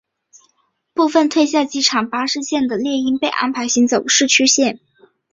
[0.95, 4.79] 部份退下机场巴士线的猎鹰被安排行走市区线。